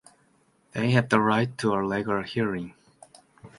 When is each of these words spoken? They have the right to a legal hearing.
They 0.71 0.89
have 0.93 1.09
the 1.09 1.21
right 1.21 1.55
to 1.59 1.75
a 1.75 1.85
legal 1.85 2.23
hearing. 2.23 2.73